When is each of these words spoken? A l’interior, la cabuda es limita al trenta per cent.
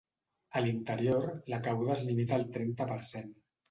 A 0.59 0.63
l’interior, 0.67 1.29
la 1.53 1.61
cabuda 1.69 1.97
es 2.01 2.05
limita 2.11 2.43
al 2.43 2.51
trenta 2.61 2.93
per 2.95 3.03
cent. 3.17 3.35